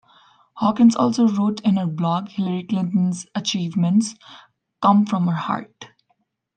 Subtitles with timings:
[0.55, 4.15] Hawkins also wrote in her blog, Hillary Clinton's achievements
[4.81, 5.89] come from her heart.